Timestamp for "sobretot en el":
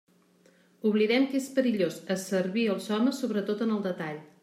3.25-3.89